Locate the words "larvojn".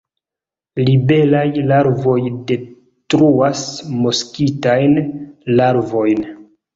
5.61-6.25